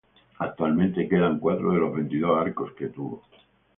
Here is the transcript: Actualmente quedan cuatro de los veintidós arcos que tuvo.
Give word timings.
Actualmente 0.39 1.07
quedan 1.07 1.37
cuatro 1.37 1.73
de 1.73 1.79
los 1.79 1.93
veintidós 1.93 2.35
arcos 2.39 2.71
que 2.73 2.87
tuvo. 2.87 3.21